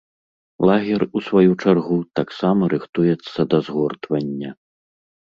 Лагер, 0.67 1.01
у 1.17 1.21
сваю 1.25 1.51
чаргу, 1.65 1.97
таксама 2.19 2.69
рыхтуецца 2.73 3.39
да 3.51 3.57
згортвання. 3.69 4.51